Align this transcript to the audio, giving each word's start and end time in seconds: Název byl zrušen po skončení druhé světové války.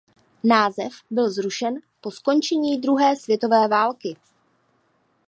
Název 0.43 0.93
byl 1.11 1.31
zrušen 1.31 1.75
po 2.01 2.11
skončení 2.11 2.81
druhé 2.81 3.15
světové 3.15 3.67
války. 3.67 4.15